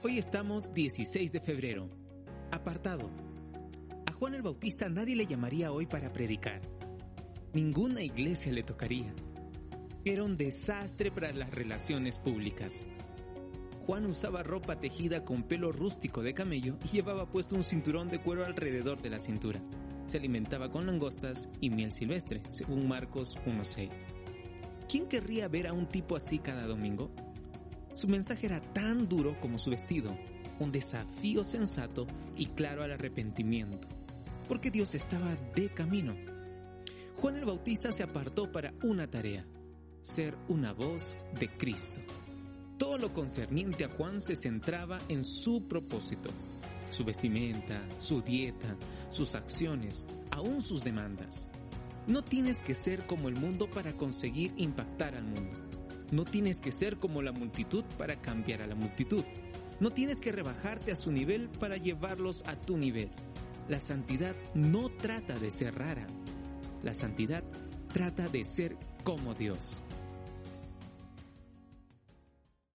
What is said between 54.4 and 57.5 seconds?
impactar al mundo. No tienes que ser como la